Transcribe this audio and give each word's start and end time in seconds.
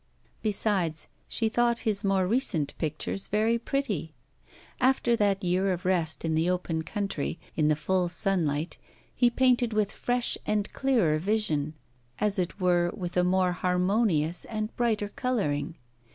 Besides, 0.41 1.09
she 1.27 1.47
thought 1.47 1.81
his 1.85 2.03
more 2.03 2.25
recent 2.25 2.75
pictures 2.79 3.27
very 3.27 3.59
pretty. 3.59 4.15
After 4.79 5.15
that 5.15 5.43
year 5.43 5.71
of 5.71 5.85
rest 5.85 6.25
in 6.25 6.33
the 6.33 6.49
open 6.49 6.81
country, 6.81 7.37
in 7.55 7.67
the 7.67 7.75
full 7.75 8.09
sunlight, 8.09 8.79
he 9.13 9.29
painted 9.29 9.73
with 9.73 9.91
fresh 9.91 10.39
and 10.43 10.73
clearer 10.73 11.19
vision, 11.19 11.75
as 12.19 12.39
it 12.39 12.59
were, 12.59 12.89
with 12.95 13.15
a 13.15 13.23
more 13.23 13.51
harmonious 13.51 14.43
and 14.45 14.75
brighter 14.75 15.09
colouring. 15.09 15.75